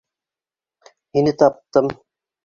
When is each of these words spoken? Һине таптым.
Һине 1.17 1.33
таптым. 1.43 1.91